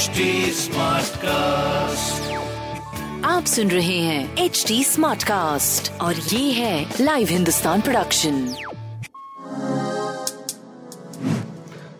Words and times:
HD 0.00 0.20
Smartcast. 0.56 2.20
आप 3.24 3.44
सुन 3.46 3.70
रहे 3.70 3.98
हैं 3.98 4.36
एच 4.36 4.64
डी 4.68 4.84
स्मार्ट 4.84 5.22
कास्ट 5.22 6.00
और 6.00 6.14
ये 6.14 6.52
है 6.52 6.94
लाइव 7.00 7.28
हिंदुस्तान 7.30 7.80
प्रोडक्शन 7.80 8.34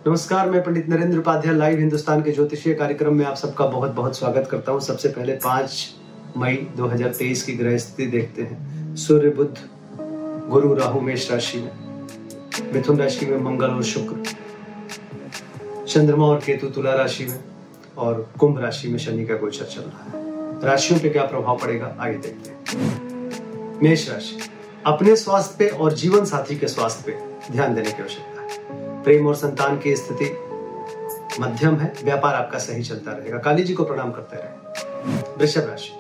नमस्कार 0.07 0.51
मैं 0.51 0.63
पंडित 0.65 0.89
नरेंद्र 0.89 1.19
उपाध्याय 1.19 1.57
लाइव 1.57 1.79
हिंदुस्तान 1.79 2.23
के 2.23 2.33
ज्योतिषीय 2.33 2.75
कार्यक्रम 2.75 3.15
में 3.15 3.27
आप 3.27 3.37
सबका 3.37 3.67
बहुत 3.67 3.91
बहुत 3.91 4.19
स्वागत 4.19 4.49
करता 4.51 4.73
हूँ। 4.73 4.81
सबसे 4.81 5.09
पहले 5.09 5.33
पाँच 5.33 5.95
मई 6.37 6.57
2023 6.77 7.43
की 7.43 7.53
ग्रह 7.53 7.79
स्थिति 7.79 8.07
देखते 8.07 8.43
हैं। 8.43 8.97
सूर्य 8.97 9.31
बुद्ध 9.31 9.57
गुरु 10.51 10.75
राहु 10.75 11.01
मेष 11.01 11.31
राशि 11.31 11.59
में। 11.59 11.73
मिथुन 12.73 12.99
राशि 12.99 13.27
में 13.27 13.39
मंगल 13.39 13.71
और 13.71 13.83
शुक्र। 13.83 14.35
चंद्रमा 15.89 16.27
और 16.27 16.39
केतु 16.39 16.67
तुला 16.67 16.95
राशि 16.95 17.27
में। 17.27 17.50
और 17.99 18.33
कुंभ 18.41 18.59
राशि 18.59 18.89
में 18.89 18.99
शनि 18.99 19.27
का 19.27 19.35
गोचर 19.35 19.65
चल 19.65 19.81
रहा 19.81 20.19
है। 20.19 20.21
राशियों 20.65 21.01
पे 21.01 21.09
क्या 21.09 21.25
प्रभाव 21.25 21.59
पड़ेगा, 21.59 21.97
आगे 22.01 22.19
देखते 22.19 22.51
हैं। 22.51 23.81
मेष 23.83 24.11
राशि, 24.11 24.39
अपने 24.87 25.17
स्वास्थ्य 25.17 25.55
पे 25.59 25.69
और 25.69 25.93
जीवन 25.93 26.25
साथी 26.25 26.57
के 26.57 26.69
स्वास्थ्य 26.69 27.03
पे 27.07 27.53
ध्यान 27.53 27.75
देने 27.75 27.93
की 27.93 28.03
आवश्यकता 28.03 28.43
है। 28.43 29.03
प्रेम 29.03 29.27
और 29.27 29.35
संतान 29.35 29.79
की 29.79 29.97
स्थिति 29.97 30.37
मध्यम 31.41 31.77
है, 31.77 31.93
व्यापार 32.05 32.35
आपका 32.35 32.59
सही 32.59 32.83
चलता 32.83 33.13
रहेगा। 33.13 33.39
काली 33.39 33.63
जी 33.63 33.75
को 33.75 33.85
प्रणाम 33.85 34.11
करते 34.13 34.37
रहे। 34.37 35.19
वृषभ 35.39 35.61
राशि, 35.61 35.93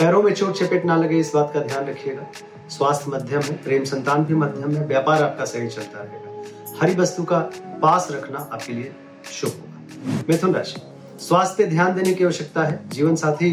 पैरों 0.00 0.22
में 0.22 0.32
चोट 0.34 0.52
चपेट 0.52 0.84
ना 0.84 0.96
लगे, 0.96 1.18
इस 1.18 1.32
बात 1.34 1.50
का 1.54 1.60
ध्यान 1.60 1.86
रखिएगा। 1.86 2.26
स्वास्थ्य 2.68 3.10
मध्यम 3.10 3.40
है, 3.40 3.62
प्रेम 3.62 3.84
संतान 3.84 4.24
भी 4.24 4.34
मध्यम 4.34 4.76
है, 4.76 4.86
व्यापार 4.86 5.22
आपका 5.22 5.44
सही 5.44 5.68
चलता 5.68 6.02
रहेगा। 6.02 6.78
हरी 6.82 6.94
वस्तु 6.94 7.24
का 7.24 7.38
पास 7.82 8.08
रखना 8.10 8.38
आपके 8.52 8.72
लिए 8.72 8.92
शुभ 9.32 9.50
होगा। 9.50 10.22
मिथुन 10.28 10.54
राशि 10.54 10.80
स्वास्थ्य 11.18 11.66
ध्यान 11.66 11.94
देने 11.94 12.12
की 12.14 12.24
आवश्यकता 12.24 12.62
है। 12.62 12.88
जीवन 12.88 13.16
साथी 13.16 13.50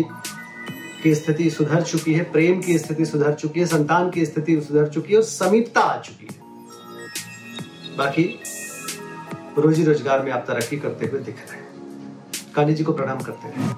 की 1.03 1.13
स्थिति 1.15 1.49
सुधर 1.49 1.81
चुकी 1.81 2.13
है, 2.13 2.23
प्रेम 2.23 2.61
की 2.61 2.77
स्थिति 2.77 3.05
सुधर 3.05 3.33
चुकी 3.33 3.59
है, 3.59 3.65
संतान 3.65 4.09
की 4.09 4.25
स्थिति 4.25 4.61
सुधर 4.61 4.87
चुकी 4.87 5.13
है 5.13 5.19
और 5.19 5.25
समीपता 5.25 5.81
आ 5.81 5.97
चुकी 6.01 6.27
है। 6.27 6.43
बाकी 7.97 8.23
रोजी 9.57 9.83
रोज़गार 9.83 10.23
में 10.23 10.31
आप 10.31 10.45
तरक्की 10.47 10.77
करते 10.77 11.05
हुए 11.05 11.19
दिख 11.19 11.35
रहे 11.49 11.57
हैं। 11.57 12.53
काली 12.55 12.73
जी 12.73 12.83
को 12.83 12.93
प्रणाम 12.93 13.19
करते 13.19 13.47
हैं। 13.47 13.73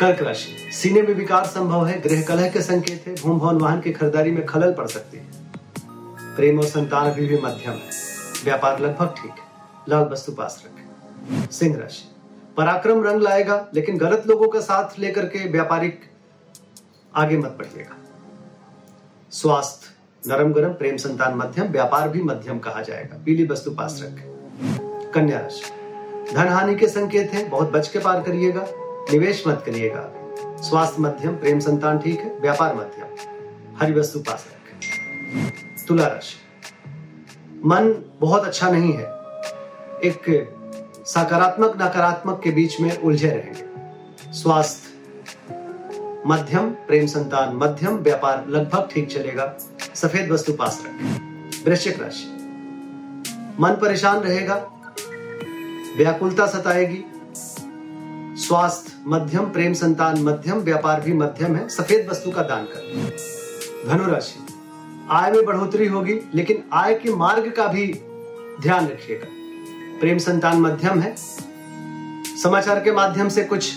कर्क 0.00 0.22
राशि, 0.22 0.70
सीने 0.72 1.02
में 1.02 1.14
विकार 1.14 1.46
संभव 1.46 1.86
है, 1.86 2.00
गृह 2.00 2.22
कलह 2.22 2.48
के 2.48 2.62
संकेत 2.62 3.04
है 3.06 3.14
भूम 3.14 3.38
भवन 3.38 3.56
वाहन 3.56 3.80
की 3.80 3.92
खरीदारी 3.92 4.30
में 4.30 4.44
खलल 4.46 4.72
पड़ 4.72 4.86
सकती 4.86 5.18
है। 5.18 5.28
प्रेम 6.36 6.58
और 6.58 6.66
संतान 6.66 7.10
अभी 7.10 7.26
भी 7.26 7.36
मध्यम 7.36 7.72
है। 7.72 7.90
व्यापार 8.44 8.80
लगभग 8.80 9.14
ठीक 9.16 9.30
है। 9.30 9.48
लाल 9.88 10.04
वस्तु 10.04 10.32
पास 10.32 10.62
रखें। 10.66 11.46
सिंह 11.50 11.76
राशि 11.76 12.08
पराक्रम 12.56 13.04
रंग 13.04 13.22
लाएगा, 13.22 13.66
लेकिन 13.74 13.98
गलत 13.98 14.22
लोगों 14.26 14.48
का 14.48 14.60
साथ 14.60 14.98
लेकर 14.98 15.24
के 15.24 15.48
व्यापारिक 15.48 16.00
आगे 17.16 17.38
मत 17.38 17.56
बढ़िएगा। 17.58 17.96
स्वास्थ्य, 19.30 19.86
नरम 20.30 20.52
गरम, 20.52 20.72
प्रेम 20.72 20.96
संतान 20.96 21.34
मध्यम, 21.34 21.66
व्यापार 21.66 22.08
भी 22.08 22.22
मध्यम 22.22 22.58
कहा 22.58 22.82
जाएगा। 22.82 23.22
पीली 23.24 23.46
वस्तु 23.46 23.70
पास 23.70 24.00
रखें। 24.04 24.30
कन्या 25.14 25.40
राशि। 25.40 25.64
धन 26.32 26.48
हानि 26.48 26.74
के 26.74 26.88
संकेत 26.88 27.30
हैं, 27.30 27.50
बहुत 27.50 27.70
बच 27.70 27.88
के 27.88 27.98
पार 27.98 28.22
करिएगा। 28.22 28.66
निवेश 29.12 29.44
मत 29.46 29.62
करिएगा 29.66 30.12
स्वास्थ्य 30.62 31.02
मध्यम, 31.02 31.36
प्रेम 31.36 31.58
संतान 31.58 31.98
ठीक 31.98 32.20
है, 32.20 32.38
व्यापार 32.38 32.74
मध्यम। 32.74 33.06
हरी 33.80 33.92
वस्तु 33.92 34.18
पास 34.18 34.46
रखें। 34.48 34.80
तुला 35.88 36.06
राशि। 36.06 36.36
मन 37.64 38.04
बहुत 38.20 38.44
अच्छा 38.44 38.70
नहीं 38.70 38.92
है। 38.92 39.04
एक 40.04 40.59
सकारात्मक, 41.10 41.72
नकारात्मक 41.76 42.40
के 42.44 42.50
बीच 42.50 42.80
में 42.80 42.98
उलझे 42.98 43.28
रहेंगे। 43.28 44.32
स्वास्थ्य, 44.32 45.52
मध्यम, 46.26 46.68
प्रेम 46.86 47.06
संतान, 47.06 47.56
मध्यम, 47.56 47.96
व्यापार 47.96 48.44
लगभग 48.48 48.88
ठीक 48.92 49.08
चलेगा। 49.10 49.54
सफ़ेद 49.94 50.30
वस्तु 50.30 50.52
पास 50.52 50.82
रखें। 50.86 51.64
वृश्चिक 51.66 52.00
राशि, 52.02 52.26
मन 53.60 53.70
परेशान 53.70 54.20
रहेगा, 54.20 54.54
व्याकुलता 55.96 56.46
सताएगी। 56.46 57.02
स्वास्थ्य, 58.36 58.92
मध्यम, 59.06 59.50
प्रेम 59.50 59.72
संतान, 59.72 60.22
मध्यम, 60.22 60.58
व्यापार 60.58 61.00
भी 61.00 61.12
मध्यम 61.12 61.56
है। 61.56 61.68
सफ़ेद 61.68 62.08
वस्तु 62.10 62.30
का 62.30 62.42
दान 62.42 62.64
करें। 62.64 63.10
धनुराशि 63.88 64.46
आय 65.10 65.30
में 65.30 65.44
बढ़ोतरी 65.44 65.86
होगी, 65.86 66.18
लेकिन 66.34 66.64
आय 66.72 66.94
के 66.94 67.14
मार्ग 67.16 67.52
का 67.52 67.66
भी 67.66 67.86
ध्यान 68.62 68.88
रखिएगा। 68.88 69.39
प्रेम 70.00 70.18
संतान 70.18 70.56
मध्यम 70.56 71.00
है। 71.00 71.14
समाचार 72.42 72.80
के 72.80 72.92
माध्यम 72.92 73.28
से 73.28 73.44
कुछ 73.44 73.72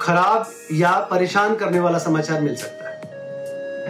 खराब 0.00 0.50
या 0.72 0.98
परेशान 0.98 1.54
करने 1.54 1.80
वाला 1.80 1.98
समाचार 1.98 2.40
मिल 2.40 2.56
सकता 2.56 2.88
है। 2.88 3.02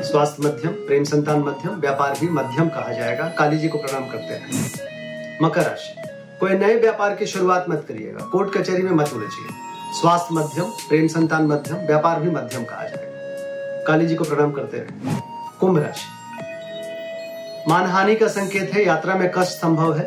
स्वास्थ्य 0.03 0.43
मध्यम, 0.43 0.73
प्रेम 0.73 1.05
संतान 1.05 1.39
मध्यम, 1.39 1.81
व्यापार 1.81 2.17
भी 2.21 2.29
मध्यम 2.29 2.69
कहा 2.69 2.93
जाएगा। 2.93 3.29
काली 3.29 3.59
जी 3.59 3.69
को 3.69 3.79
प्रणाम 3.79 4.05
करते 4.09 4.35
हैं। 4.35 5.39
मकर 5.43 5.63
राशि। 5.63 6.03
कोई 6.41 6.53
नए 6.53 6.77
व्यापार 6.77 7.15
की 7.15 7.27
शुरुआत 7.27 7.67
मत 7.69 7.85
करिएगा। 7.89 8.25
कोर्ट 8.25 8.59
कचहरी 8.59 8.83
में 8.83 8.93
मत 8.93 9.13
उलझिए। 9.13 9.55
स्वास्थ्य 10.01 10.29
मध्यम, 10.33 10.65
प्रेम 10.65 11.07
संतान 11.07 11.47
मध्यम, 11.47 11.77
व्यापार 11.77 12.21
भी 12.21 12.31
मध्यम 12.31 12.65
कहा 12.65 12.83
जाएगा। 12.83 13.85
काली 13.85 14.07
जी 14.07 14.15
को 14.15 14.25
प्रणाम 14.25 14.53
करते 14.53 14.77
हैं। 14.77 15.25
कुंभ 15.61 15.79
राशि। 15.79 16.24
मानहानि 17.69 18.15
का 18.15 18.29
संकेत 18.29 18.75
है, 18.75 18.87
यात्रा 18.87 19.15
में 19.15 19.31
कष्ट 19.31 19.53
संभव 19.53 19.95
है। 19.99 20.05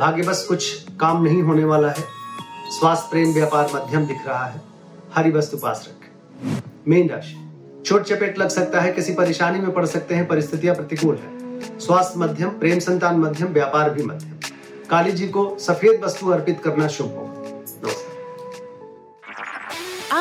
भाग्य 0.00 0.22
बस 0.22 0.44
कुछ 0.48 0.82
काम 1.00 1.22
नहीं 1.22 1.42
होने 1.42 1.64
वाला 1.64 1.88
है। 1.88 2.04
स्वास्थ्य 2.70 3.08
प्रेम 3.10 3.34
व्यापार 3.34 3.70
मध्यम 3.74 4.06
दिख 4.06 4.26
रहा 4.26 4.44
है। 4.44 4.60
हरी 5.14 5.30
वस्तु 5.30 5.56
पास 5.56 5.88
रखें। 5.88 6.62
मीन 6.88 7.08
राशि। 7.08 7.48
छोट 7.86 8.02
चपेट 8.02 8.38
लग 8.38 8.48
सकता 8.48 8.80
है, 8.80 8.92
किसी 8.92 9.14
परेशानी 9.14 9.58
में 9.58 9.72
पड़ 9.72 9.86
सकते 9.86 10.14
हैं, 10.14 10.28
परिस्थितियाँ 10.28 10.74
प्रतिकूल 10.76 11.16
है। 11.16 11.52
स्वास्थ्य 11.78 12.20
मध्यम, 12.20 12.48
प्रेम 12.48 12.78
संतान 12.78 13.16
मध्यम, 13.16 13.48
व्यापार 13.48 13.90
भी 13.90 14.02
मध्यम। 14.02 14.32
काली 14.90 15.12
जी 15.12 15.28
को 15.28 15.56
सफ़ेद 15.58 16.00
वस्तु 16.04 16.28
अर्पित 16.28 16.60
करना 16.64 16.88
शुभ 16.88 17.06
हो 17.06 17.41